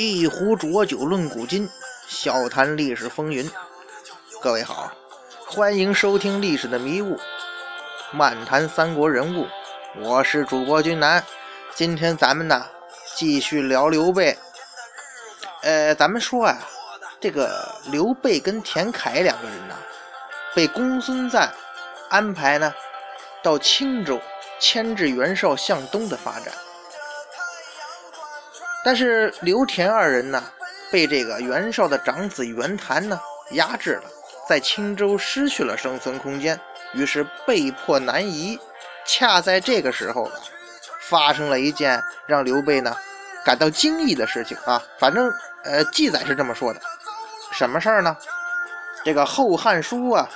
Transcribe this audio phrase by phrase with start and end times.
[0.00, 1.68] 一壶浊酒论古今，
[2.06, 3.50] 笑谈历史风云。
[4.40, 4.92] 各位好，
[5.44, 7.16] 欢迎收听《历史的迷雾》，
[8.12, 9.44] 漫谈三国人物。
[10.00, 11.24] 我是主播君南，
[11.74, 12.64] 今天咱们呢
[13.16, 14.38] 继续聊刘备。
[15.62, 16.56] 呃，咱们说啊，
[17.18, 19.74] 这个刘备跟田凯两个人呢，
[20.54, 21.52] 被公孙瓒
[22.08, 22.72] 安排呢
[23.42, 24.20] 到青州
[24.60, 26.54] 牵制袁绍向东的发展。
[28.88, 30.42] 但是刘田二人呢，
[30.90, 33.20] 被这个袁绍的长子袁谭呢
[33.50, 34.04] 压制了，
[34.48, 36.58] 在青州失去了生存空间，
[36.94, 38.58] 于是被迫南移。
[39.04, 40.32] 恰在这个时候，
[41.02, 42.96] 发生了一件让刘备呢
[43.44, 44.82] 感到惊异的事情啊！
[44.98, 45.30] 反正
[45.64, 46.80] 呃，记载是这么说的，
[47.52, 48.16] 什么事儿呢？
[49.04, 50.26] 这个《后汉书》啊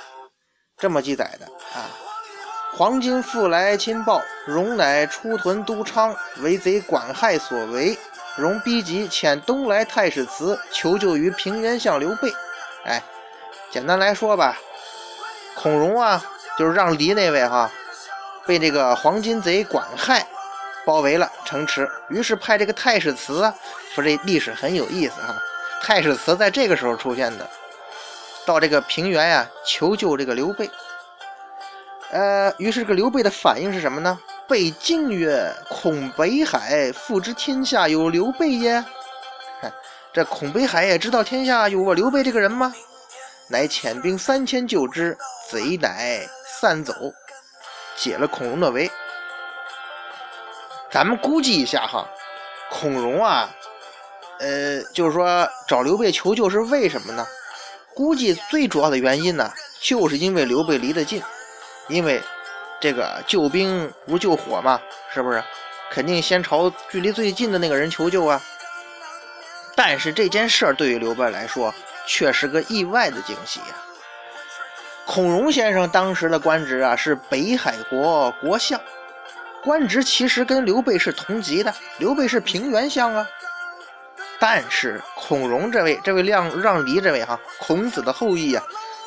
[0.77, 1.89] 这么记载的啊：
[2.77, 7.97] 黄巾复来亲报，荣乃出屯都昌，为贼管害所为。
[8.35, 12.33] 荣逼急，遣东来太史慈求救于平原相刘备。
[12.85, 13.01] 哎，
[13.69, 14.57] 简单来说吧，
[15.55, 16.23] 孔融啊，
[16.57, 17.71] 就是让梨那位哈，
[18.45, 20.25] 被这个黄巾贼管亥
[20.83, 23.53] 包围了城池，于是派这个太史慈啊，
[23.93, 25.35] 说这历史很有意思哈。
[25.81, 27.47] 太史慈在这个时候出现的，
[28.45, 30.69] 到这个平原呀求救这个刘备。
[32.11, 34.19] 呃，于是这个刘备的反应是什么呢？
[34.47, 38.83] 备敬曰：“孔北海复知天下有刘备耶？”
[40.13, 42.73] 这孔北海也知道天下有我刘备这个人吗？
[43.49, 45.17] 乃遣兵三千救之，
[45.49, 46.93] 贼乃散走，
[47.95, 48.91] 解了孔融的围。
[50.91, 52.07] 咱们估计一下哈，
[52.69, 53.49] 孔融啊，
[54.39, 57.25] 呃，就是说找刘备求救是为什么呢？
[57.95, 61.21] 估计最主要的原因呢，就是因为刘备离得近，
[61.87, 62.21] 因为。
[62.83, 64.77] 这个救兵如救火嘛，
[65.13, 65.41] 是不是？
[65.89, 68.41] 肯定先朝距离最近的那个人求救啊。
[69.73, 71.73] 但是这件事儿对于刘备来说，
[72.05, 73.67] 却是个意外的惊喜呀。
[75.05, 78.77] 孔融先生当时的官职啊是北海国国相，
[79.63, 83.25] 官职其实跟刘备是同级的，刘备是平原相啊。
[84.39, 88.63] 但是孔融这位，这位让让梨这位哈，孔子的后裔啊，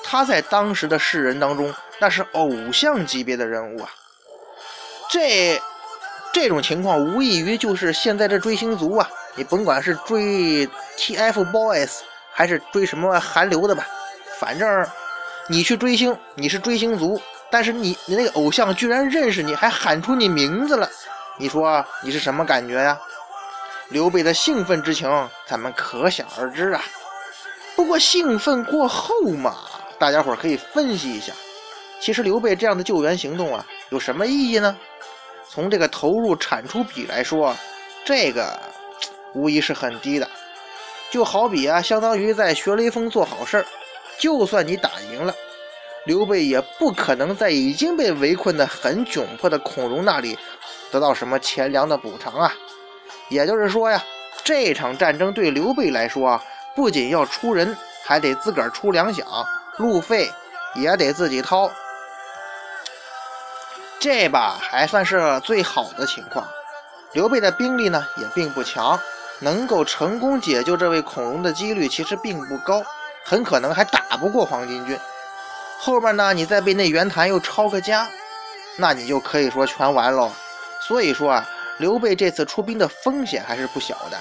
[0.07, 1.75] 他在当时的世人当中。
[1.99, 3.89] 那是偶像级别的人物啊！
[5.09, 5.59] 这
[6.31, 10.69] 这种情况无异于就是现在这追星族啊，你甭管是追
[10.99, 12.01] TFBOYS
[12.31, 13.87] 还是追什么韩流的吧，
[14.39, 14.87] 反正
[15.49, 17.19] 你去追星，你是追星族，
[17.51, 20.87] 但是你你那个偶像居然认识你，还喊出你名字了，
[21.39, 23.01] 你说你是什么感觉呀？
[23.89, 25.11] 刘备的兴奋之情，
[25.47, 26.83] 咱们可想而知啊。
[27.75, 29.57] 不过兴奋过后嘛，
[29.99, 31.33] 大家伙可以分析一下。
[32.01, 34.77] 其实刘备这样的救援行动啊，有什么意义呢？
[35.49, 37.57] 从这个投入产出比来说，
[38.05, 38.59] 这个
[39.35, 40.29] 无疑是很低的。
[41.11, 43.67] 就好比啊，相当于在学雷锋做好事儿，
[44.19, 45.35] 就算你打赢了，
[46.05, 50.37] 刘备也不可能在已经被围困的很窘迫的孔融那里
[50.91, 52.53] 得到什么钱粮的补偿啊。
[53.31, 54.03] 也就是说呀，
[54.45, 57.75] 这场战争对刘备来说啊，不仅要出人，
[58.05, 59.25] 还得自个儿出粮饷，
[59.77, 60.33] 路费
[60.75, 61.71] 也得自己掏。
[63.99, 66.47] 这吧还算是最好的情况，
[67.13, 68.99] 刘备的兵力呢也并不强，
[69.41, 72.83] 能够成功解救这位孔融的几率其实并不高，
[73.25, 74.99] 很可能还打不过黄巾军。
[75.79, 78.07] 后边呢你再被那袁谭又抄个家，
[78.77, 80.31] 那你就可以说全完喽。
[80.81, 81.49] 所以说啊，
[81.79, 84.19] 刘备这次出兵的风险还是不小的。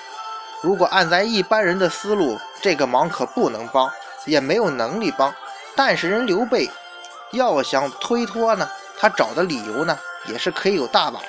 [0.62, 3.92] 如果按咱一般人的思路，这个忙可不能帮，
[4.26, 5.34] 也没有能力帮。
[5.76, 6.70] 但是人刘备
[7.32, 8.70] 要想推脱呢？
[8.98, 11.20] 他找的理由呢，也是可以有大把。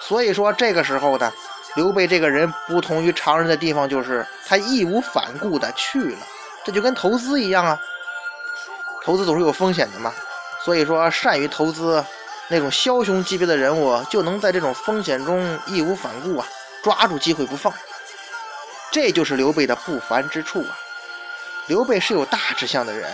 [0.00, 1.32] 所以说这个时候呢，
[1.76, 6.18] 刘备这个人不同于常人的地方，就是他义无反顾的去了。
[6.62, 7.80] 这就跟投资一样啊，
[9.02, 10.12] 投资总是有风险的嘛。
[10.62, 12.04] 所以说，善于投资
[12.48, 16.46] 那种枭雄级别的人物，就能在这种风险中义无反顾啊，
[16.82, 17.72] 抓住机会不放。
[18.90, 20.78] 这就是刘备的不凡之处啊。
[21.66, 23.10] 刘备是有大志向的人，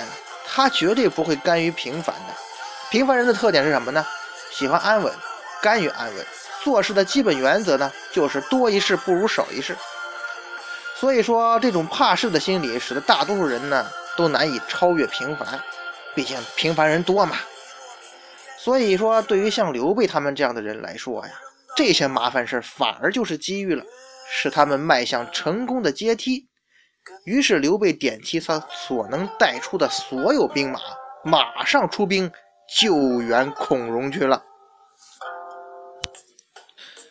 [0.47, 2.35] 他绝对不会甘于平凡的。
[2.91, 4.05] 平凡人的特点是什么呢？
[4.51, 5.13] 喜欢安稳，
[5.61, 6.27] 甘于安稳。
[6.65, 9.77] 做事的基本原则呢，就是多一事不如少一事。
[10.97, 13.87] 所以说，这种怕事的心理，使得大多数人呢，
[14.17, 15.61] 都难以超越平凡。
[16.15, 17.37] 毕竟平凡人多嘛。
[18.57, 21.33] 所以说，对于像刘备他们这样的人来说呀，
[21.77, 23.85] 这些麻烦事反而就是机遇了，
[24.29, 26.49] 是他们迈向成功的阶梯。
[27.25, 30.81] 于是，刘备点齐他所能带出的所有兵马，
[31.25, 32.31] 马上出兵。
[32.71, 34.45] 救援孔融去了。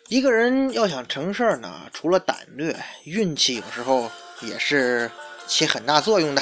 [0.06, 4.08] 一个人要想成事儿呢，除了胆略，运气有时候
[4.40, 5.10] 也是
[5.48, 6.40] 起很大作用的。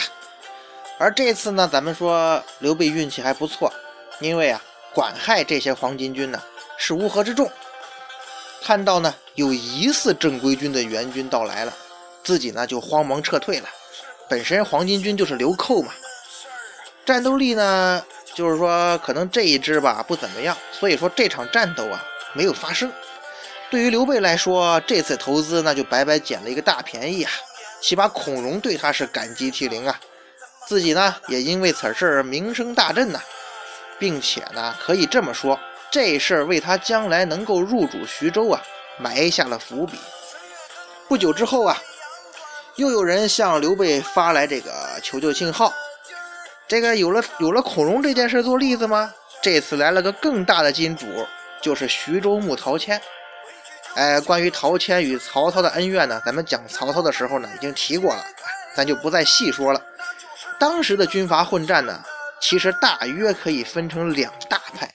[0.99, 3.73] 而这次呢，咱们说刘备运气还不错，
[4.21, 4.63] 因为啊，
[4.95, 6.39] 管亥这些黄巾军呢
[6.77, 7.51] 是乌合之众，
[8.63, 11.73] 看到呢有疑似正规军的援军到来了，
[12.27, 13.69] 自己呢就慌忙撤退了。
[14.29, 15.93] 本身黄巾军就是流寇嘛，
[17.05, 22.93] 战斗力呢就是说可能这一支吧不怎么样，所以说这场战斗啊没有发生。
[23.71, 27.31] 对于刘备来说，这次投资那就白白捡了一个大便宜啊！
[27.81, 30.01] 起码孔融对他是感激涕零啊，
[30.67, 33.21] 自己呢也因为此事名声大振呐，
[34.01, 35.57] 并且呢可以这么说，
[35.89, 38.61] 这事儿为他将来能够入主徐州啊
[38.99, 39.97] 埋下了伏笔。
[41.09, 41.77] 不久之后啊，
[42.77, 44.71] 又有人向刘备发来这个
[45.03, 45.73] 求救信号，
[46.69, 49.13] 这个有了有了孔融这件事做例子吗？
[49.43, 51.07] 这次来了个更大的金主，
[51.63, 53.01] 就是徐州牧陶谦。
[53.95, 58.23] 哎，关于陶谦与曹操的恩怨呢，咱们讲曹操的时候呢，已经提过了，
[58.75, 59.81] 咱就不再细说了。
[60.59, 62.03] 当时的军阀混战呢，
[62.43, 64.91] 其实大约可以分成两大派。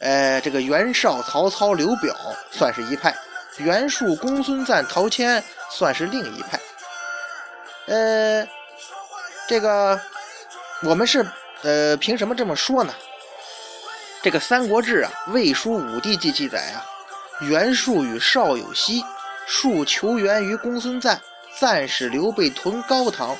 [0.00, 2.14] 呃，这个袁绍、曹操、刘表
[2.50, 3.16] 算是一派，
[3.56, 6.60] 袁术、公孙瓒、陶谦算是另一派。
[7.86, 8.46] 呃，
[9.48, 10.00] 这个
[10.82, 11.26] 我们是
[11.62, 12.94] 呃，凭什么这么说呢？
[14.22, 16.84] 这个《三国志》啊，《魏书武帝纪》记载啊。
[17.40, 19.04] 袁术与邵有西，
[19.46, 21.20] 术求援于公孙瓒，
[21.58, 23.36] 瓒使刘备屯高唐，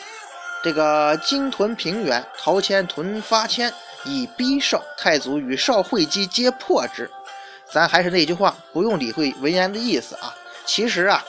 [0.63, 3.73] 这个荆屯平原，陶谦屯发谦，
[4.05, 4.83] 以逼邵。
[4.99, 7.11] 太祖与邵会稽，皆破之。
[7.71, 10.35] 咱还是那句话，不用理会文言的意思啊。
[10.67, 11.25] 其实啊，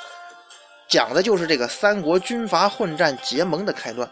[0.88, 4.10] 讲的就是这个三国军阀混战结盟的开端。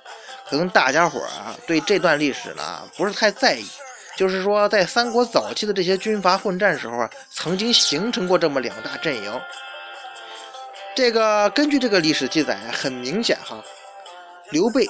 [0.50, 3.66] 可能大家伙儿啊，对这段历史呢，不是太在意。
[4.16, 9.42] 就是说，在三国早期的这些军阀混战时候啊，曾经形成过这么两大阵营。
[10.94, 13.64] 这个根据这个历史记载，很明显哈，
[14.52, 14.86] 刘备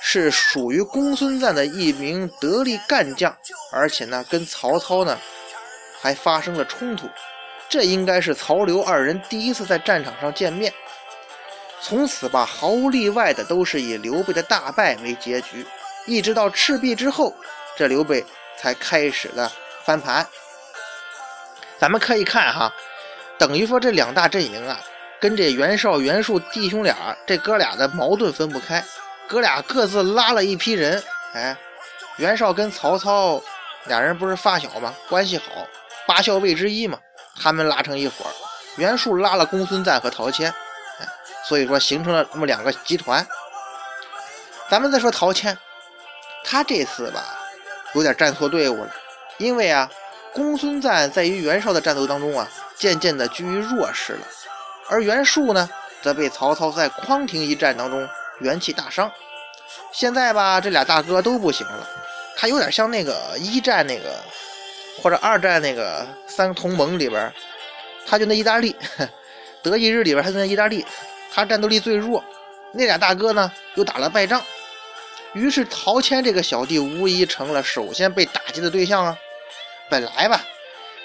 [0.00, 3.34] 是属于公孙瓒的一名得力干将，
[3.72, 5.18] 而且呢，跟曹操呢
[6.00, 7.08] 还发生了冲突。
[7.68, 10.72] 这应该是曹刘二人第一次在战场上见面。
[11.82, 15.66] 从此吧，毫无例外的都是以刘备的大败为结局，
[16.06, 17.34] 一直到赤壁之后，
[17.76, 18.24] 这刘备。
[18.58, 19.50] 才开始了
[19.82, 20.24] 翻盘，
[21.80, 22.72] 咱们可以看哈，
[23.36, 24.78] 等于说这两大阵营啊，
[25.18, 28.84] 跟这袁绍、袁术弟兄俩这哥俩的矛盾分不开，
[29.26, 31.02] 哥俩各自拉了一批人。
[31.32, 31.56] 哎，
[32.18, 33.42] 袁绍跟曹操
[33.86, 34.94] 俩人不是发小吗？
[35.08, 35.66] 关系好，
[36.06, 36.96] 八校尉之一嘛，
[37.40, 38.26] 他们拉成一伙
[38.76, 40.54] 袁术拉了公孙瓒和陶谦，
[41.44, 43.26] 所以说形成了那么两个集团。
[44.70, 45.56] 咱们再说陶谦，
[46.44, 47.38] 他这次吧。
[47.94, 48.90] 有点站错队伍了，
[49.36, 49.86] 因为啊，
[50.32, 54.26] 公孙瓒在与袁绍的战斗当中啊，渐渐的居于弱势了，
[54.88, 55.68] 而袁术呢，
[56.00, 58.08] 则被曹操在匡亭一战当中
[58.38, 59.12] 元气大伤。
[59.92, 61.86] 现在吧，这俩大哥都不行了，
[62.34, 64.18] 他有点像那个一战那个
[65.02, 67.30] 或者二战那个三同盟里边，
[68.06, 68.74] 他就那意大利，
[69.62, 70.86] 德意日里边他就那意大利，
[71.32, 72.22] 他战斗力最弱，
[72.72, 74.42] 那俩大哥呢又打了败仗。
[75.32, 79.16] 于是陶谦这个小弟无疑成了首先被打击的对象啊！
[79.88, 80.44] 本来吧，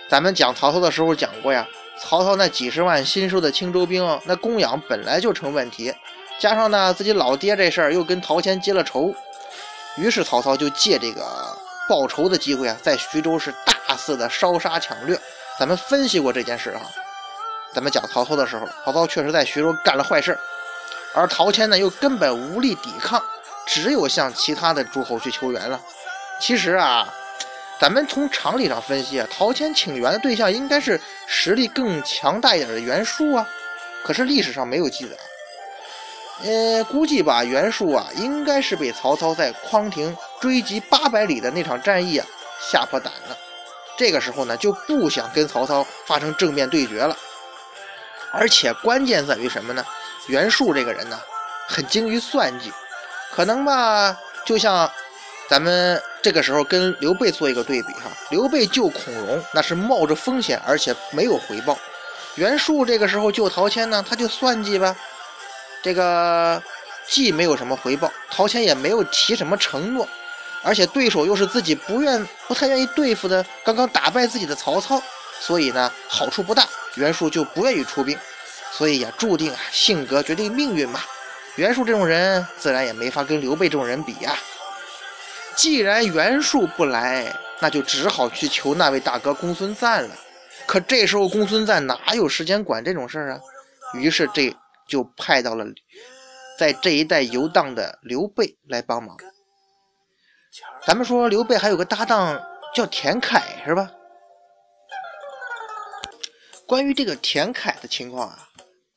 [0.10, 1.66] 咱们讲曹操的时候讲过呀，
[2.02, 5.94] 曹操那几十万新收的青州兵，那供养本来就成问题，
[6.38, 9.16] 加上呢自己老爹这事儿又跟陶谦结了仇，
[9.98, 11.26] 于是曹操就借这个
[11.88, 15.18] 报仇的机会啊，在徐州是大肆的烧杀抢掠。
[15.58, 16.82] 咱们分析过这件事哈，
[17.74, 20.38] 咱们讲曹操的时候，曹操确实在徐州干了坏事，
[21.14, 23.22] 而陶谦呢又根本无力抵抗。
[23.70, 25.78] 只有向其他的诸侯去求援了。
[26.40, 27.06] 其实啊，
[27.82, 30.98] 咱们从常理上分析啊，陶谦请援的对象应该是
[31.28, 33.46] 实力更强大一点的袁术啊。
[34.06, 35.16] 可是历史上没有记载。
[36.46, 42.26] 呃，估计吧，袁术啊，应该是被曹操在匡亭追击八百里的那场战役啊
[42.72, 43.38] 吓破胆了。
[43.98, 47.18] 这个时候呢，就不想跟曹操发生正面对决了。
[48.38, 49.84] 而且关键在于什么呢？
[50.28, 51.20] 袁术这个人呢，
[51.68, 52.72] 很精于算计。
[53.32, 54.16] 可能吧，
[54.46, 54.90] 就像
[55.50, 61.76] 咱们这个时候跟刘备做一个对比哈，刘备救孔融那是冒着风险，而且没有回报；
[62.36, 64.96] 袁术这个时候救陶谦呢，他就算计吧，
[65.82, 66.62] 这个
[67.08, 70.08] 既没有什么回报，陶谦也没有提什么承诺，
[70.62, 75.02] 而且对手又是自己不愿、不太愿意对付的，刚刚打败自己的曹操，
[75.40, 76.68] 所以呢，好处不大，
[76.98, 78.18] 袁术就不愿意出兵，
[78.72, 81.00] 所以也注定啊，性格决定命运嘛。
[81.56, 84.36] 袁术这种人，自然也没法跟刘备这种人比呀。
[85.56, 90.16] 既然袁术不来，那就只好去求那位大哥公孙瓒了。
[90.66, 93.40] 可这时候公孙瓒哪有时间管这种事儿啊？
[93.94, 94.54] 于是这
[94.88, 95.66] 就派到了
[96.60, 99.16] 在这一带游荡的刘备来帮忙。
[100.86, 102.40] 咱们说刘备还有个搭档
[102.76, 103.90] 叫田凯是吧？
[106.68, 108.46] 关于这个田凯的情况啊，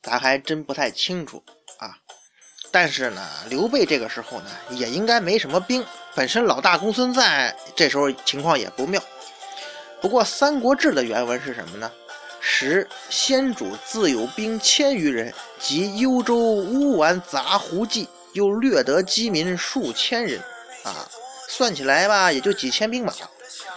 [0.03, 1.41] 咱还真不太清楚
[1.77, 1.95] 啊。
[2.69, 5.83] 但是呢，刘备这个时候呢，也应该没什么兵。
[6.13, 9.01] 本身老大公孙瓒这时候情况也不妙。
[10.01, 11.89] 不过《三国志》的原文是什么呢？
[12.41, 20.41] 时先主自有兵千余人，及幽州乌丸杂胡骑，又掠得饥民数千人。
[20.83, 21.07] 啊，
[21.47, 23.13] 算起来吧，也就几千兵马。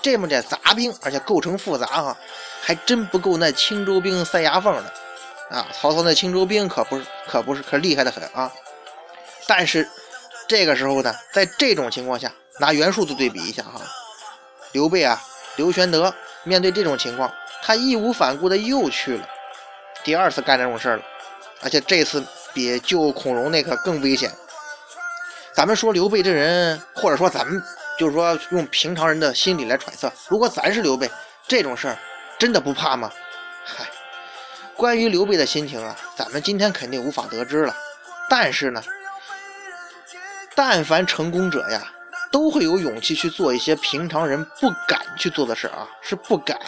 [0.04, 2.14] 这么点杂兵，而且构成复杂哈，
[2.60, 4.92] 还真不够那青州兵塞牙缝的。
[5.48, 8.52] 啊，曹操那青州兵可不是，可不是，可厉害的很啊。
[9.46, 9.88] 但是
[10.46, 12.30] 这个时候呢，在这种情况下，
[12.60, 13.80] 拿袁术做对比一下哈，
[14.72, 15.18] 刘备啊，
[15.56, 17.32] 刘玄德面对这种情况，
[17.62, 19.26] 他义无反顾的又去了，
[20.02, 21.02] 第二次干这种事了，
[21.62, 24.30] 而且这次比救孔融那个更危险。
[25.54, 27.62] 咱们说刘备这人，或者说咱们
[27.98, 31.10] 就是说用平常人的心理来揣测，如果咱是刘备，
[31.46, 31.96] 这种事儿
[32.38, 33.10] 真的不怕吗？
[33.64, 33.86] 嗨，
[34.74, 37.76] 关于刘备的心情啊，咱们今天肯定无法得知了，
[38.28, 38.82] 但是呢。
[40.56, 41.92] 但凡成功者呀，
[42.30, 46.58] 都会有勇气去做一些平常人不敢去做的事啊，是不敢。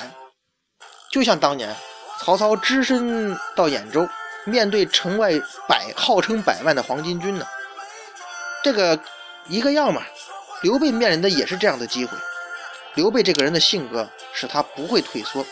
[1.13, 1.75] 就像当年
[2.21, 4.09] 曹操只身到兖州，
[4.45, 5.33] 面对城外
[5.69, 7.47] 百号称百万的黄巾军呢，
[8.63, 8.99] 这个
[9.49, 10.03] 一个样嘛。
[10.67, 12.19] 刘备面临的也是这样的机会。
[12.95, 15.47] 刘备这个人的性格使他不会退缩。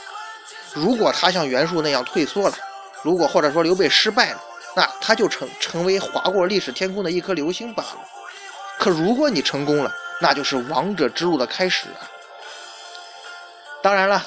[0.73, 2.57] 如果他像袁术那样退缩了，
[3.05, 4.43] 如果或者说刘备失败了，
[4.75, 7.99] 那他就成成为划过历史天空的一颗流星罢了。
[8.77, 12.11] 可如果你成功了，那就是王者之路的开始啊！
[13.81, 14.21] 当然了，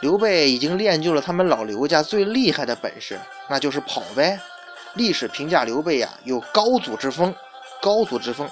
[0.00, 3.16] 刘备已经练就了他们老刘家最厉害的本事，
[3.48, 4.40] 那就是跑呗。
[4.94, 7.32] 历史评价刘备呀，有高祖之风。
[7.80, 8.46] 高祖之风，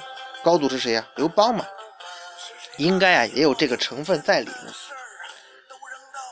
[0.48, 1.06] 高祖是谁呀？
[1.16, 1.62] 刘邦嘛，
[2.78, 4.72] 应该啊也有这个成分在里面。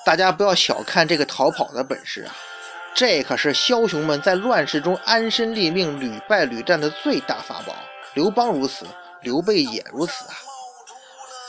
[0.06, 2.35] 大家不要小看这个逃跑的本事啊，
[2.94, 7.75] 这可是枭雄们在乱世中安身立命、屡败屡战的最大法宝。
[8.14, 8.87] 刘邦如此，
[9.20, 10.35] 刘备也如此啊！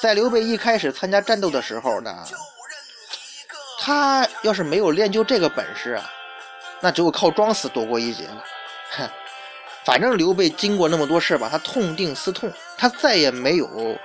[0.01, 2.25] 在刘备一开始参加战斗的时候呢，
[3.79, 6.11] 他要是没有练就这个本事啊，
[6.81, 8.43] 那只有靠装死躲过一劫了。
[8.97, 9.09] 哼，
[9.87, 13.97] 反正刘备经过那么多事吧，他痛定思痛，他再也没有，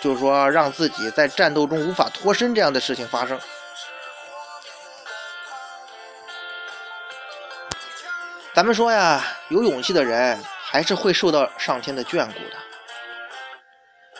[0.00, 3.38] 就是说让自己在战斗中无法脱身这样的事情发生。
[8.52, 10.36] 咱们说呀，有勇气的人。
[10.70, 12.54] 还是会受到上天的眷顾的。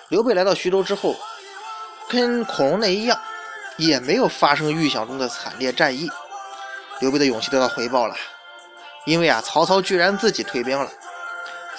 [0.08, 1.14] 刘备来到徐州之后，
[2.08, 3.20] 跟孔融那一样，
[3.76, 6.10] 也没有发生预想中的惨烈战役。
[7.00, 8.16] 刘备的勇气得到回报了，
[9.04, 10.90] 因为啊，曹操居然自己退兵了。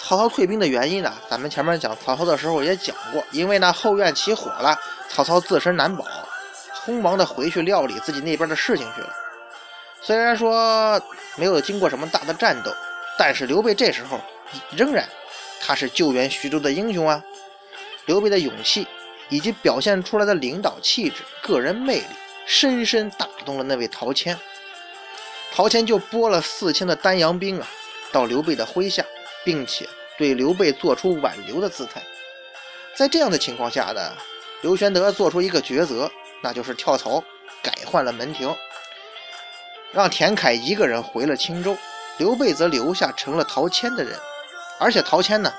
[0.01, 4.75] 曹操退兵的原因呢，咱们前面讲曹操的时候也讲过，因为呢后院起火了，
[5.09, 6.05] 曹操自身难保，
[6.85, 9.13] 匆忙的回去料理自己那边的事情去了。
[10.01, 10.99] 虽然说
[11.35, 12.71] 没有经过什么大的战斗，
[13.17, 14.19] 但是刘备这时候。
[14.75, 15.07] 仍然，
[15.61, 17.23] 他是救援徐州的英雄啊！
[18.07, 18.87] 刘备的勇气
[19.29, 22.05] 以及表现出来的领导气质、个人魅力，
[22.47, 24.35] 深深打动了那位陶谦。
[25.53, 27.67] 陶谦就拨了四千的丹阳兵啊，
[28.11, 29.05] 到刘备的麾下，
[29.43, 32.01] 并且对刘备做出挽留的姿态。
[32.95, 34.11] 在这样的情况下呢，
[34.61, 36.11] 刘玄德做出一个抉择，
[36.43, 37.23] 那就是跳槽，
[37.63, 38.53] 改换了门庭，
[39.91, 41.77] 让田凯一个人回了青州，
[42.17, 44.19] 刘备则留下成了陶谦的人。
[44.79, 45.53] 而且陶谦呢，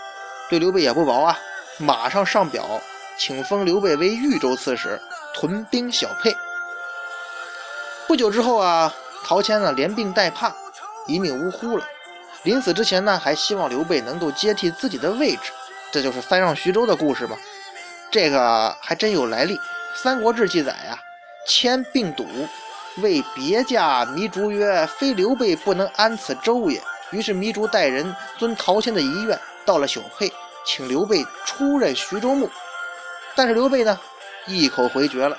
[0.48, 1.38] 对刘备也不薄啊，
[1.78, 2.80] 马上上表
[3.18, 5.00] 请封刘备为豫州刺史，
[5.34, 6.34] 屯兵小沛。
[8.06, 8.94] 不久之后啊，
[9.24, 10.54] 陶谦呢连病带怕，
[11.06, 11.84] 一命呜呼了。
[12.42, 15.52] 临死之前呢，还希望刘备能够接替自己的位置，
[15.92, 17.36] 这就是三让徐州的故事吧？
[18.10, 19.56] 这个还真有来历，
[19.94, 20.98] 《三国志》记载呀，
[21.46, 22.26] 谦病笃，
[22.96, 26.82] 谓别驾糜竺曰：“非刘备不能安此州也。”
[27.12, 30.32] 于是糜竺带人遵陶谦的遗愿，到了小沛，
[30.64, 32.48] 请刘备出任徐州牧。
[33.34, 33.98] 但是刘备呢，
[34.46, 35.36] 一口回绝了。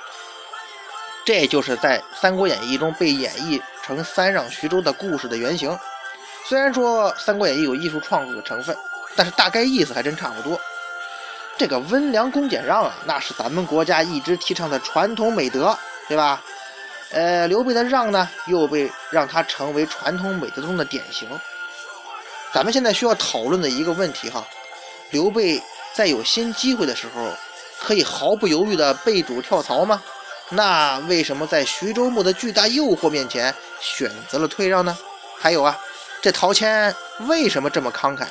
[1.24, 5.76] 这就是在《三国演义》中被演绎成三让徐州的故事的原型。
[6.44, 8.76] 虽然说《三国演义》有艺术创作的成分，
[9.16, 10.60] 但是大概意思还真差不多。
[11.56, 15.76] 这个温良恭俭让啊，那是咱们国家一直提倡的传统美德，
[16.08, 16.42] 对吧？
[17.12, 21.28] 呃，刘备的让呢，又被让他成为传统美德中的典型。
[22.52, 24.44] 咱们现在需要讨论的一个问题哈，
[25.10, 27.30] 刘备在有新机会的时候，
[27.78, 30.02] 可以毫不犹豫的背主跳槽吗？
[30.48, 34.96] 那为什么在徐州牧的巨大诱惑面前选择了退让呢？
[35.38, 35.78] 还有啊，
[36.22, 36.94] 这陶谦
[37.26, 38.26] 为什么这么慷慨？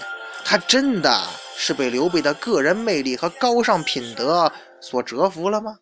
[0.46, 1.22] 他真的
[1.58, 5.78] 是被刘备的个人魅力和高尚品德所折服了吗？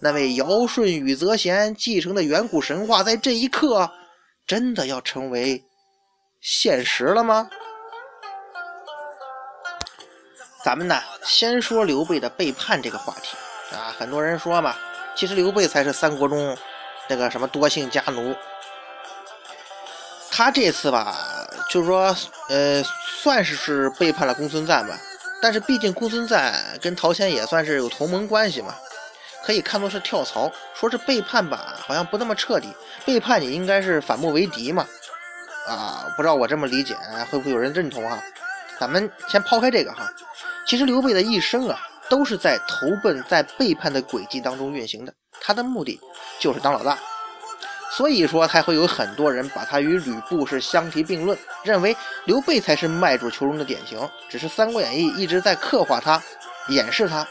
[0.00, 3.90] 那位尧舜禹则贤继承的远古神话，在这一刻
[4.46, 5.64] 真的要成为
[6.40, 7.48] 现实了吗？
[10.62, 13.36] 咱们呢，先说刘备的背叛这个话题
[13.74, 13.94] 啊。
[13.98, 14.74] 很多人说嘛，
[15.16, 16.56] 其实刘备才是三国中
[17.08, 18.36] 那个什么多姓家奴。
[20.40, 21.14] 他这次吧，
[21.68, 22.16] 就是说，
[22.48, 22.82] 呃，
[23.22, 24.98] 算是是背叛了公孙瓒吧。
[25.42, 28.74] 但是毕竟公孙瓒跟陶谦也算是有同盟关系嘛，
[29.44, 30.50] 可以看作是跳槽。
[30.74, 32.74] 说是背叛吧，好像不那么彻底。
[33.04, 34.86] 背叛你应该是反目为敌嘛。
[35.68, 36.96] 啊，不知道我这么理解
[37.30, 38.18] 会不会有人认同哈？
[38.78, 40.10] 咱们先抛开这个哈。
[40.66, 41.78] 其实刘备的一生啊，
[42.08, 45.12] 都是在投奔、在背叛的轨迹当中运行的。
[45.38, 46.00] 他的目的
[46.38, 46.98] 就是当老大，
[47.90, 53.98] 所以说才会有很多人把他与吕布是相提并论，认为刘备才是卖主求荣的典型。
[54.28, 56.22] 只是《三国演义》一直在刻画他、
[56.68, 57.26] 掩饰他。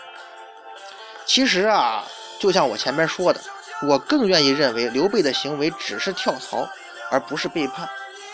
[1.26, 2.04] 其实啊，
[2.40, 3.40] 就像我前面说的，
[3.88, 6.68] 我更愿意认为刘备的行为只是跳槽，
[7.10, 7.88] 而不是背叛，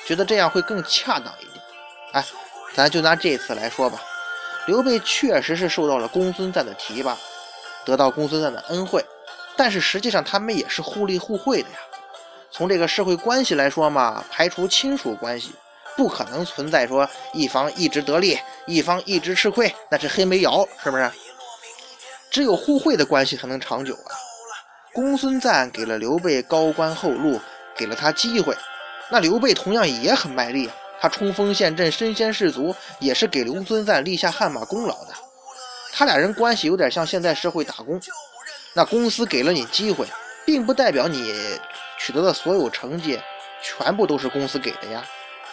[0.05, 1.63] 觉得这样会更恰当一点。
[2.13, 2.25] 哎，
[2.73, 4.01] 咱就拿这次来说吧。
[4.65, 7.15] 刘备确实是受到了公孙瓒的提拔，
[7.85, 9.05] 得到公孙瓒的恩惠，
[9.55, 11.77] 但是实际上他们也是互利互惠的呀。
[12.55, 15.53] 从这个社会关系来说嘛，排除亲属关系，
[15.97, 21.11] 不可能存在说一方一直得利，一方一直吃亏，那是黑煤窑，是不是？
[22.31, 24.15] 只有互惠的关系才能长久啊。
[24.93, 27.41] 公孙瓒给了刘备高官厚禄，
[27.75, 28.55] 给了他机会，
[29.09, 30.69] 那刘备同样也很卖力。
[31.01, 35.13] 他冲锋陷阵，身先士卒，也是给公孙瓒立下汗马功劳的。
[35.91, 37.99] 他俩人关系有点像现在社会打工，
[38.73, 40.07] 那公司给了你机会，
[40.45, 41.59] 并不代表你
[41.99, 43.19] 取得的所有成绩
[43.61, 45.03] 全部都是公司给的呀。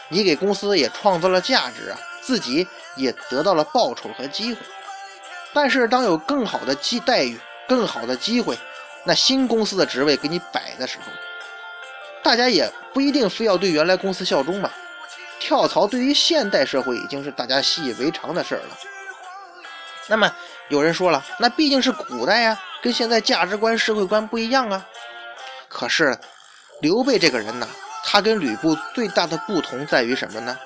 [0.08, 4.60] 你给公司也创造了价值啊，自己也得到了报酬和机会。
[5.54, 8.58] 但是当有更好的机待遇、更好的机会，
[9.04, 11.04] 那新公司的职位给你摆的时候，
[12.22, 14.70] 大家也不一定非要对原来公司效忠嘛。
[15.40, 18.78] 跳槽对于现代社会已经是大家习以为常的事儿了。
[20.08, 20.30] 那么
[20.68, 24.86] 有人说了，那毕竟是古代呀，跟现在价值观、社会观不一样啊。
[25.68, 26.16] 可是
[26.82, 27.68] 刘备这个人呢，
[28.04, 30.58] 他跟吕布最大的不同在于什么呢？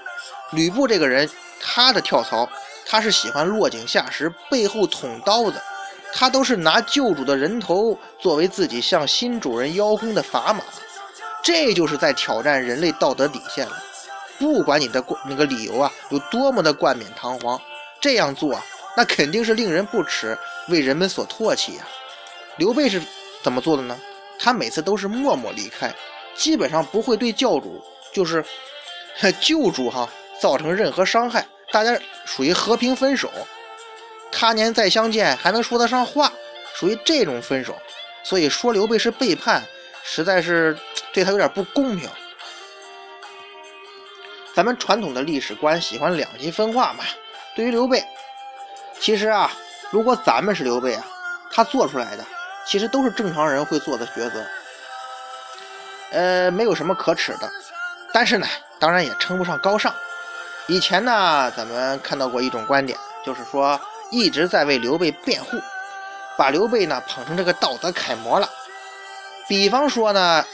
[0.52, 1.28] 吕布这个人，
[1.60, 2.48] 他的跳槽，
[2.86, 5.60] 他是喜欢落井下石，背后捅刀子，
[6.14, 10.64] 他都是拿旧主的人头作为自己向新主人邀功的砝码，
[11.42, 13.76] 这就是在挑战人类道德底线了。
[14.38, 17.60] 不管你的那个理由啊有多么的冠冕堂皇，
[18.00, 18.64] 这样做啊
[18.96, 21.86] 那肯定是令人不齿，为人们所唾弃呀。
[22.56, 23.02] 刘备是
[23.42, 23.98] 怎么做的呢？
[24.38, 25.92] 他每次都是默默离开，
[26.34, 28.44] 基本上不会对教主，就是
[29.40, 30.08] 旧主哈
[30.40, 33.30] 造成任何伤害，大家属于和平分手。
[34.30, 36.30] 他年再相见还能说得上话，
[36.74, 37.74] 属于这种分手。
[38.22, 39.64] 所以说刘备是背叛，
[40.02, 40.76] 实在是
[41.12, 42.08] 对他有点不公平。
[44.52, 47.04] 咱们传统的历史观喜欢两极分化嘛。
[47.54, 48.04] 对于刘备，
[49.00, 49.50] 其实啊，
[49.90, 51.06] 如果咱们是刘备啊，
[51.50, 52.24] 他做出来的
[52.66, 54.44] 其实都是正常人会做的抉择，
[56.10, 57.50] 呃，没有什么可耻的。
[58.12, 58.46] 但是呢，
[58.80, 59.94] 当然也称不上高尚。
[60.66, 65.56] 以前呢，咱们看到过一种观点，就是说一直在为刘备辩护，
[66.36, 68.50] 把刘备呢捧成这个道德楷模了。
[69.48, 70.44] 比方说呢，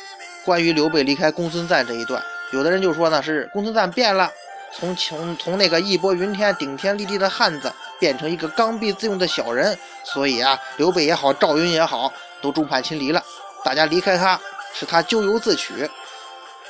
[0.44, 2.22] 关于刘备离开公孙瓒这一段。
[2.52, 4.30] 有的人就说呢，是公孙瓒变了，
[4.74, 13.22] 从从从那个义薄云天、顶天立地的汉子，变成一个刚愎自用的小人，所以啊，刘备也好，赵云也好，都众叛亲离了。
[13.64, 14.38] 大家离开他，
[14.74, 15.88] 是他咎由自取。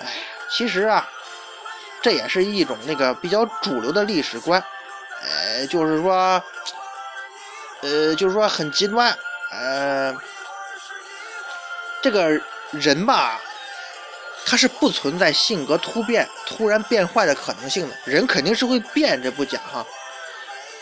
[0.01, 0.07] 哎，
[0.51, 1.09] 其实啊，
[2.03, 4.63] 这也是一种那个比较主流的历史观，
[5.23, 6.43] 呃，就是说，
[7.81, 9.17] 呃，就是说很极端，
[9.51, 10.15] 呃，
[12.03, 12.41] 这个
[12.71, 13.41] 人吧。
[14.45, 19.87] 他是不存在性格突变、突然变坏的可能性的，人肯定是会变，这不假哈。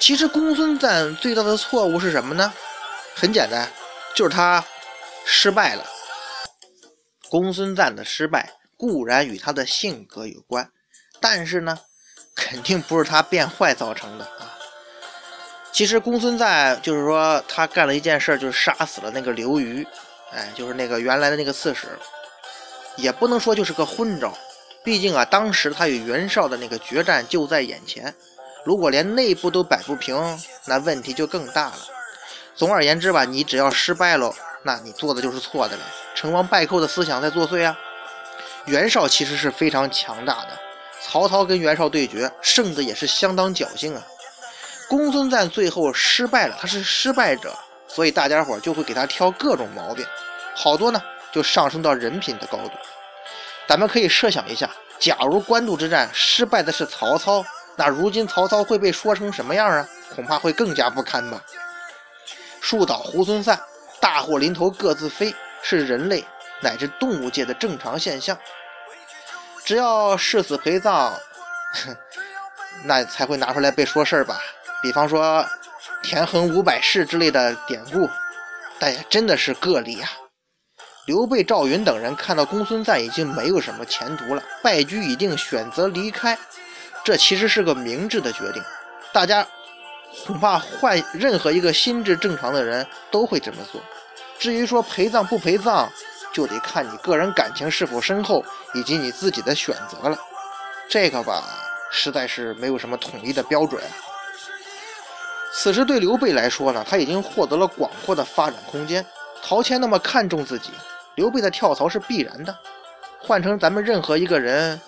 [0.01, 2.53] 其实公孙瓒最大的错误是什么呢？
[3.15, 3.71] 很简单，
[4.15, 4.65] 就是他
[5.27, 5.85] 失败了。
[7.29, 10.69] 公孙瓒的失败固然与他的性格有关，
[11.21, 11.79] 但是呢，
[12.35, 14.57] 肯定不是他变坏造成的啊。
[15.71, 19.87] 其实公孙瓒就是说，他干了一件事，就是杀死了那个刘虞，
[20.33, 21.87] 哎，就是那个原来的那个刺史。
[22.97, 24.37] 也不能说就是个昏招，
[24.83, 28.13] 毕竟啊，当时他与袁绍的那个决战就在眼前，
[28.65, 30.17] 如果连内部都摆不平，
[30.67, 31.79] 那问题就更大了。
[32.55, 35.83] 总而言之吧，你只要失败了，那你做的就是错的了。
[36.15, 37.79] 成王败寇的思想在作祟啊！
[38.67, 40.49] 袁绍其实是非常强大的，
[41.01, 44.03] 曹操跟袁绍对决，胜的也是相当侥幸啊。
[44.89, 47.57] 公孙瓒最后失败了，他是失败者，
[47.89, 50.05] 所以大家伙就会给他挑各种毛病，
[50.55, 51.01] 好多呢
[51.33, 52.73] 就上升到人品的高度。
[53.67, 54.69] 咱们可以设想一下，
[54.99, 57.43] 假如官渡之战失败的是曹操，
[57.77, 59.89] 那如今曹操会被说成什么样啊？
[60.15, 61.41] 恐怕会更加不堪吧。
[62.61, 63.59] 树倒猢狲散，
[64.01, 66.25] 大祸临头各自飞，是人类
[66.61, 68.37] 乃至动物界的正常现象。
[69.65, 71.15] 只要誓死陪葬，
[72.85, 74.41] 那才会拿出来被说事儿吧。
[74.83, 75.47] 比方说
[76.03, 78.09] “田横五百世”之类的典故，
[78.79, 80.11] 但也真的是个例啊。
[81.07, 86.39] 刘备、赵云等人看到公孙瓒已经没有什么前途了，败局已定，选择离开，
[87.11, 88.63] 这其实是个明智的决定。
[89.13, 89.45] 大家
[90.25, 93.81] 恐怕换任何一个心智正常的人都会这么做。
[94.39, 95.91] 至于说陪葬不陪葬，
[96.33, 98.45] 就得看你个人感情是否深厚，
[98.75, 100.17] 以及你自己的选择了。
[100.89, 101.43] 这个吧，
[101.91, 103.83] 实在是没有什么统一的标准。
[105.53, 109.05] 此时对刘备来说呢，他已经获得了广阔的发展空间。
[109.43, 110.71] 陶谦那么看重自己，
[111.17, 112.57] 刘备的跳槽是必然的。
[113.19, 114.81] 换成咱们任何一个人，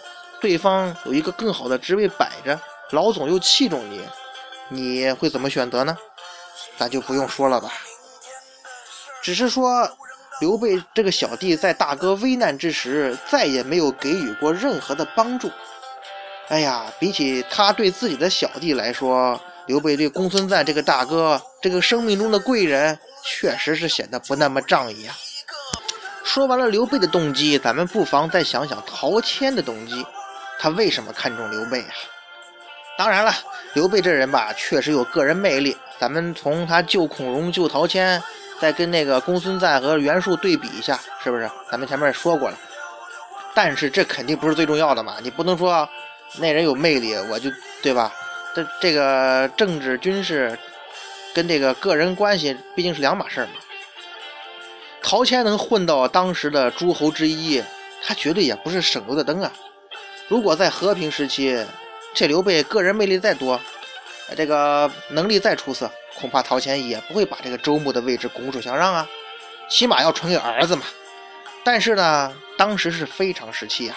[0.42, 4.00] 对方有一个更好的职位摆着，老总又器重你，
[4.68, 5.96] 你会怎么选择呢？
[6.76, 7.72] 咱就不用说了吧。
[9.22, 9.88] 只是说，
[10.40, 15.48] 刘备这个小弟在大哥危难之时，再也没有给予过任何的帮助。
[16.48, 25.14] 哎呀，比起他对自己的小弟来说，刘备对公孙瓒这个大哥，这个生命中的贵人，确实是显得不那么仗义啊。
[26.24, 30.05] 说完了刘备的动机，咱们不妨再想想陶谦的动机，
[30.62, 31.90] 他为什么看中刘备啊？
[32.96, 33.35] 当然了，
[33.75, 35.77] 刘备这人吧，确实有个人魅力。
[35.98, 38.22] 咱们从他救孔融、救陶谦，
[38.61, 41.51] 再跟那个公孙瓒和袁术对比一下，是不是？
[41.68, 42.57] 咱们前面也说过了。
[43.53, 45.88] 但是这肯定不是最重要的嘛，你不能说
[46.38, 47.51] 那人有魅力，我就
[47.83, 48.12] 对吧？
[48.55, 50.57] 这这个政治军事
[51.35, 53.51] 跟这个个人关系毕竟是两码事嘛。
[55.03, 57.61] 陶谦能混到当时的诸侯之一，
[58.05, 59.51] 他绝对也不是省油的灯啊。
[60.33, 61.62] 如果在和平时期，
[62.14, 63.61] 这刘备个人魅力再多，
[64.35, 69.07] 这个能力再出色，恐怕陶谦也不会把这个周穆的位置拱手相让啊。
[69.68, 70.85] 起码要传给儿子嘛。
[71.62, 73.97] 但是呢，当时是非常时期啊，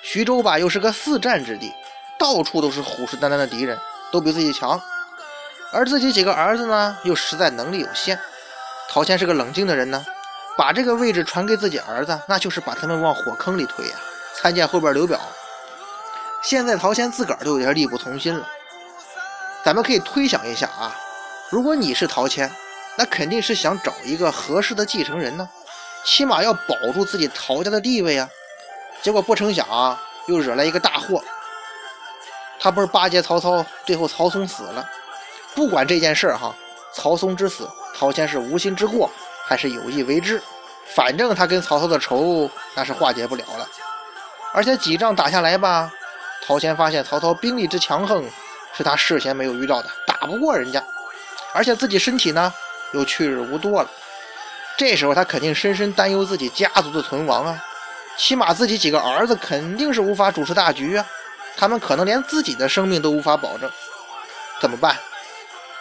[0.00, 1.70] 徐州吧又是个四战之地。
[2.18, 3.78] 到处都是虎视眈眈的敌人，
[4.10, 4.80] 都比自己强，
[5.74, 8.18] 而自己几个儿子呢，又实在能力有限。
[8.88, 10.02] 陶谦是个冷静的人呢，
[10.56, 13.94] 把这个位置传给自己儿子，那就是把他们往火坑里推呀。
[14.32, 15.20] 参见后边刘表。
[16.46, 18.46] 现在陶谦自个儿都有点力不从心了。
[19.64, 20.96] 咱们可以推想一下啊，
[21.50, 22.48] 如果你是陶谦，
[22.96, 25.48] 那肯定是想找一个合适的继承人呢，
[26.04, 28.28] 起码要保住自己陶家的地位啊。
[29.02, 31.20] 结果不成想啊，又惹来一个大祸。
[32.60, 34.88] 他不是巴结曹操，最后曹嵩死了。
[35.52, 36.54] 不管这件事儿哈，
[36.94, 39.10] 曹嵩之死，陶谦是无心之过
[39.44, 40.40] 还是有意为之，
[40.94, 43.68] 反正他跟曹操的仇那是化解不了了。
[44.52, 45.92] 而且几仗打下来吧，
[46.46, 48.24] 陶谦发现曹操兵力之强横
[48.72, 50.82] 是他事先没有遇到的，打不过人家，
[51.52, 52.52] 而且自己身体呢
[52.92, 53.90] 又去日无多了。
[54.76, 57.64] 这时候他肯定深深担忧自己家族的存亡啊，
[58.16, 61.04] 起码自己几个儿子肯定是无法主持大局啊。
[61.56, 63.70] 他们可能连自己的生命都无法保证，
[64.60, 64.96] 怎么办？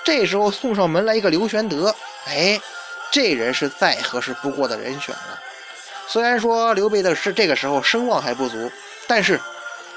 [0.03, 1.93] 这时候送上门来一个刘玄德，
[2.25, 2.59] 哎，
[3.11, 5.39] 这人是再合适不过的人选了。
[6.07, 8.71] 虽然说刘备的是这个时候声望还不足，
[9.05, 9.39] 但是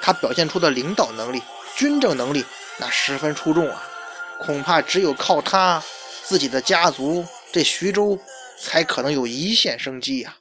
[0.01, 1.43] 他表现出的领导能力、
[1.77, 2.45] 军政能力
[2.79, 3.83] 那十分出众啊，
[4.41, 5.83] 恐怕只有靠他
[6.25, 8.19] 自己的家族这徐州
[8.61, 10.35] 才可能有一线生机呀。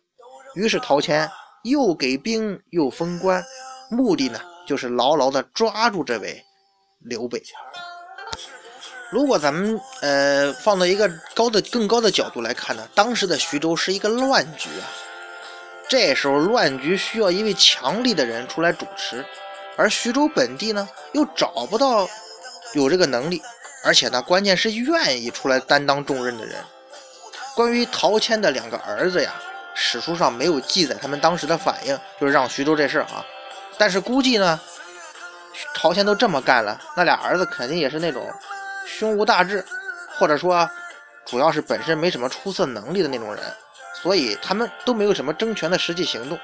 [0.56, 1.30] 于是陶谦
[1.64, 3.44] 又给兵又封官，
[3.90, 4.40] 目的呢？
[4.68, 6.44] 就是牢牢地抓住这位
[7.00, 7.42] 刘备。
[9.10, 14.86] 如果咱们呃放到一个高的、更高的角度来看呢，当时的徐州是一个乱局啊。
[15.88, 19.26] 这时候乱局需要一位强力的人出来主持，
[19.78, 22.10] 而徐州本地呢又找不到
[22.74, 23.42] 有这个能力，
[23.84, 26.56] 而且呢关键是愿意出来担当重任的人。
[27.56, 29.34] 关于陶谦的两个儿子呀，
[29.74, 33.26] 史书上没有记载他们当时的反应，就是让徐州这事儿啊。
[33.78, 34.60] 但是估计呢，
[35.74, 38.32] 陶谦都这么干了，那俩儿子肯定也是那种
[38.86, 39.64] 胸无大志，
[40.18, 40.70] 或者说
[41.26, 43.44] 主要是本身没什么出色能力的那种人，
[44.02, 46.38] 所以他们都没有什么争权的实际行动。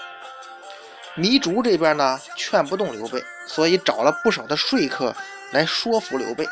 [1.18, 5.16] 糜竺这边呢劝不动刘备，所以找了不少的说客
[5.52, 6.48] 来说服刘备。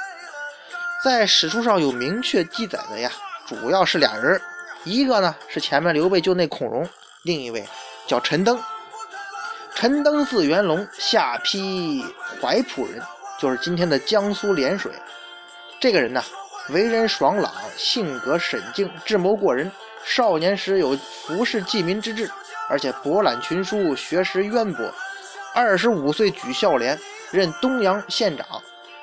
[1.03, 3.11] 在史书上有明确记载的呀，
[3.47, 4.39] 主要是俩人，
[4.83, 6.87] 一个呢是前面刘备就那孔融，
[7.23, 7.67] 另一位
[8.05, 8.59] 叫陈登。
[9.73, 12.05] 陈登字元龙，下邳
[12.39, 13.01] 怀浦人，
[13.39, 14.91] 就是今天的江苏涟水。
[15.79, 16.23] 这个人呢，
[16.69, 19.71] 为人爽朗，性格沈静，智谋过人。
[20.03, 20.95] 少年时有
[21.25, 22.29] 服侍济民之志，
[22.69, 24.93] 而且博览群书，学识渊博。
[25.53, 26.97] 二十五岁举孝廉，
[27.31, 28.45] 任东阳县长。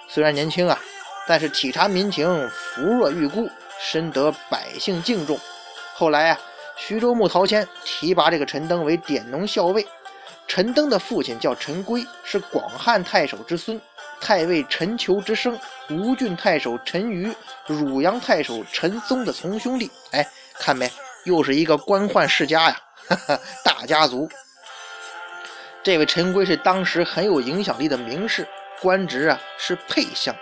[0.09, 0.79] 虽然年轻啊，
[1.27, 5.39] 但是体察民情，扶弱御孤，深得百姓敬重。
[5.95, 6.41] 后来啊，
[6.77, 9.87] 徐州牧陶谦提拔这个陈登为典农校尉。
[10.47, 13.79] 陈登的父亲叫陈规，是广汉太守之孙，
[14.19, 15.59] 太尉陈求之生，
[15.91, 17.31] 吴郡太守陈余，
[17.67, 19.91] 汝阳太守陈宗的从兄弟。
[20.13, 20.27] 哎，
[20.59, 20.91] 看没，
[21.25, 24.29] 又是一个官宦世家呀，哈 哈大家族。
[25.83, 28.47] 这位陈规是当时很有影响力的名士，
[28.81, 30.35] 官职啊是配相。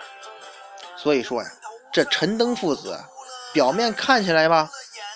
[0.97, 1.49] 所以说呀，
[1.93, 2.99] 这陈登父子，
[3.53, 4.69] 表面看起来吧，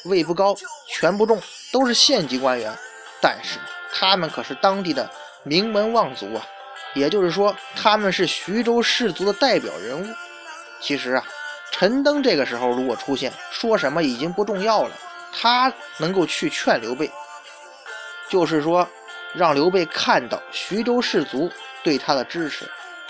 [0.05, 0.55] 位不高，
[0.89, 1.41] 权不重，
[1.73, 2.73] 都是县级官员，
[3.21, 3.59] 但是。
[3.93, 5.11] 他们可是当地的
[5.43, 6.47] 名门望族啊，
[6.95, 10.15] 也就是说，他们是徐州氏族的代表人物。
[10.81, 11.25] 其实啊，
[11.73, 14.95] 陈登这个时候如果出现，说什么已经不重要了。
[15.33, 17.11] 他能够去劝刘备，
[18.31, 18.89] 就是说
[19.35, 21.51] 让刘备看到徐州士族
[21.83, 22.67] 对他的支持，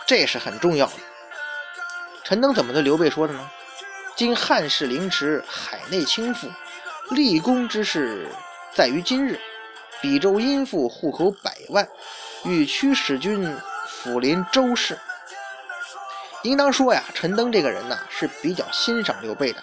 [0.06, 0.92] 这是很重要的。
[2.24, 3.50] 陈登怎么对刘备说的呢？
[4.16, 6.48] 今汉室凌迟，海内倾覆，
[7.10, 8.28] 立功之事
[8.74, 9.38] 在于今日。
[10.02, 11.86] 比州殷富，户口百万，
[12.44, 13.54] 欲驱使君
[13.86, 14.98] 抚临周氏。
[16.42, 19.62] 应当说呀，陈登这个人呢是比较欣赏刘备的。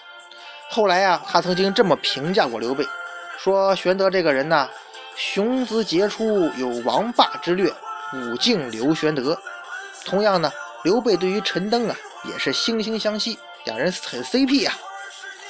[0.69, 2.87] 后来啊，他曾经这么评价过刘备，
[3.39, 4.69] 说玄德这个人呢，
[5.17, 7.73] 雄姿杰出，有王霸之略，
[8.13, 9.35] 武敬刘玄德。
[10.05, 10.51] 同样呢，
[10.83, 14.73] 刘备对于陈登啊也是惺惺相惜，两人很 CP 呀。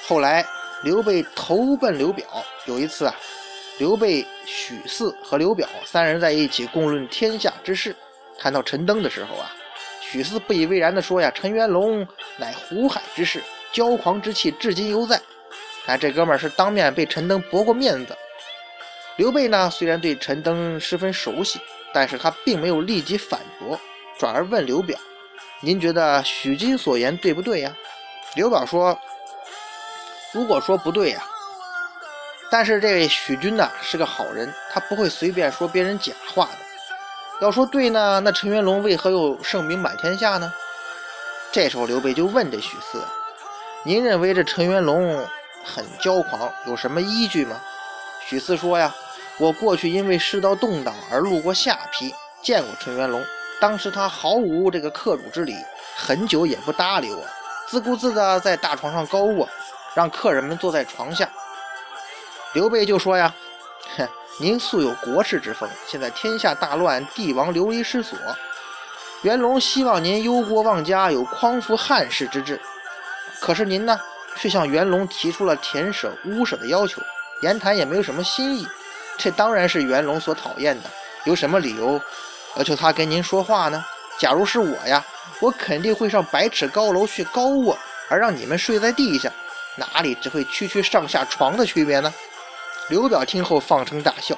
[0.08, 0.46] 后来
[0.84, 2.26] 刘备投奔刘表，
[2.66, 3.14] 有一次啊。
[3.78, 7.94] 刘备、许四和刘表三人在一起共论天下之事。
[8.40, 9.52] 谈到陈登的时候啊，
[10.02, 15.22] 许四不以为然地说：“呀，陈元龙乃湖海之士，骄狂之气至今犹在。”
[15.88, 18.18] 哎，这哥们儿是当面被陈登驳过面子。
[19.18, 21.60] 刘备呢，虽然对陈登十分熟悉，
[21.92, 23.80] 但是他并没有立即反驳，
[24.18, 24.98] 转而问刘表
[25.60, 27.76] ：“您觉得许金所言对不对呀？”
[28.36, 28.98] 刘表说
[30.32, 31.24] ：“如果说不对呀。”
[32.52, 36.58] 但是这许君呢是个好人，他不会随便说别人假话的。
[37.42, 40.54] 要说对呢，那陈元龙为何又盛名满天下呢？
[41.52, 43.04] 这时候刘备就问这许四
[43.84, 45.28] ：“您认为这陈元龙
[45.66, 47.60] 很骄狂，有什么依据吗？”
[48.28, 48.94] 许四说：“呀，
[49.40, 53.24] 我过去因为世道动荡而路过下邳，见过陈元龙。
[53.60, 55.56] 当时他毫无这个客主之礼，
[55.96, 57.24] 很久也不搭理我，
[57.68, 59.48] 自顾自的在大床上高卧，
[59.96, 61.30] 让客人们坐在床下。”
[62.54, 63.32] 刘备就说呀
[63.98, 64.08] ：“哼，
[64.40, 68.18] 您素有国士之风，现在天下大乱，帝王流离失所，
[69.22, 72.60] 元龙希望您忧国忘家，有匡扶汉室之志。
[73.40, 74.00] 可是您呢，
[74.36, 77.02] 却向元龙提出了田舍、屋舍的要求，
[77.42, 78.68] 言谈也没有什么新意。
[79.18, 80.90] 这当然是元龙所讨厌的。
[81.26, 82.00] 有什么理由
[82.56, 83.84] 要求他跟您说话呢？
[84.18, 85.04] 假如是我呀，
[85.40, 87.78] 我肯定会上百尺高楼去高卧，
[88.10, 89.32] 而让你们睡在地下，
[89.76, 92.14] 哪里只会区区上下床的区别呢？”
[92.90, 94.38] 刘表听后放声大笑。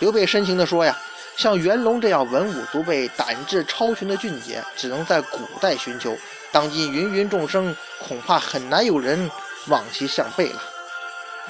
[0.00, 0.98] 刘备深情地说：“呀，
[1.36, 6.16] 像元龙这样文武足备、胆智超群的俊杰，只能在古代寻求。
[6.50, 9.30] 当今芸芸众生，恐怕很难有人
[9.68, 10.60] 望其项背了。”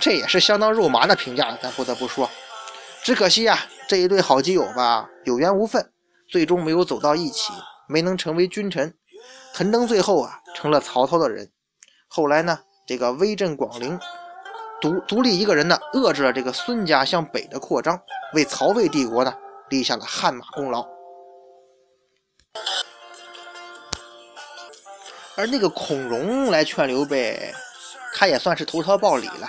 [0.01, 2.29] 这也是相当肉麻的评价，咱不得不说。
[3.03, 5.93] 只可惜呀，这一对好基友吧，有缘无分，
[6.29, 7.53] 最终没有走到一起，
[7.89, 8.95] 没能成为君臣。
[9.53, 11.51] 陈登最后啊，成了曹操的人。
[12.09, 13.99] 后来呢，这个威震广陵。
[14.81, 18.01] 独独立一个人呢，遏制了这个孙家向北的扩张，
[18.35, 19.33] 为曹魏帝国呢
[19.69, 20.85] 立下了汗马功劳。
[25.37, 27.55] 而那个孔融来劝刘备，
[28.15, 29.49] 他也算是投桃报李了。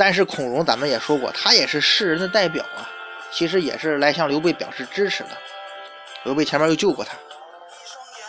[0.00, 2.88] 但是孔融，咱们也说过，他也是世人的代表啊，
[3.30, 5.28] 其实也是来向刘备表示支持的。
[6.24, 7.12] 刘备前面又救过他。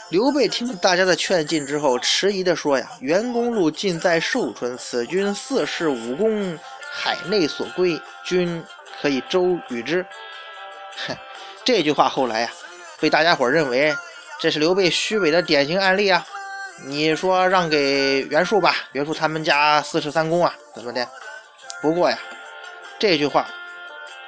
[0.09, 6.59] 刘备听了大家的劝进之后，迟疑地说：“呀，袁公路尽在寿春，此君四世武功，
[6.91, 8.61] 海内所归，君
[9.01, 10.05] 可以周与之。”
[11.07, 11.15] 哼，
[11.63, 12.51] 这句话后来呀，
[12.99, 13.95] 被大家伙认为
[14.41, 16.27] 这是刘备虚伪的典型案例啊。
[16.83, 21.07] 你说让给袁术吧，袁术他们家四世三公啊，怎么的？
[21.81, 22.17] 不过呀，
[22.99, 23.47] 这句话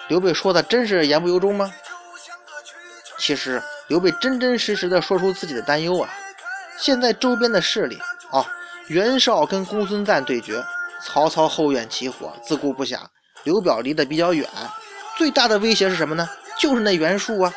[0.07, 1.71] 刘备说的真是言不由衷吗？
[3.17, 3.61] 其实。
[3.89, 6.09] 刘备真真实实的说出自己的担忧啊！
[6.77, 7.99] 现在周边的势力
[8.31, 8.43] 啊，
[8.87, 10.63] 袁绍跟公孙瓒对决，
[11.03, 12.97] 曹操后院起火，自顾不暇。
[13.43, 14.49] 刘表离得比较远，
[15.17, 16.27] 最大的威胁是什么呢？
[16.57, 17.53] 就是那袁术啊。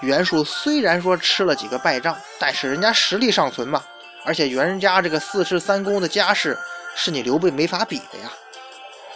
[0.00, 3.80] 袁术虽然说吃了几个败仗，但是人家实力尚存嘛。
[4.24, 6.58] 而且袁家这个四世三公的家世，
[6.96, 8.28] 是你刘备没法比的呀。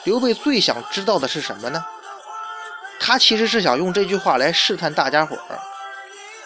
[0.07, 1.85] 刘备最想知道的是什么呢？
[3.01, 5.59] 他其实是想用这句话来试探大家伙儿，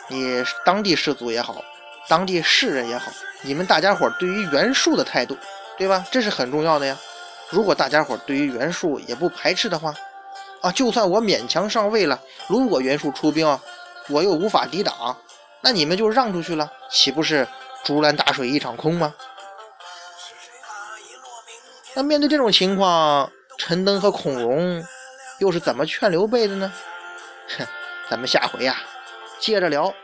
[0.08, 1.62] 你当地士族也好，
[2.08, 5.36] 当地士人也好，你们大家伙儿对于袁术的态度，
[5.76, 6.02] 对吧？
[6.10, 6.96] 这是很重要的呀。
[7.50, 9.92] 如果大家伙儿对于袁术也不排斥的话，
[10.62, 12.18] 啊，就算我勉强上位了，
[12.48, 13.46] 如果袁术出兵，
[14.08, 15.14] 我又无法抵挡，
[15.60, 17.46] 那你们就让出去了，岂不是
[17.84, 19.14] 竹篮打水一场空吗？
[21.92, 23.30] 那面对这种情况，
[23.62, 24.82] 陈登和孔融
[25.38, 26.72] 又是怎么劝刘备的呢？
[27.58, 27.66] 哼，
[28.08, 28.74] 咱们下回呀
[29.38, 29.94] 接着聊。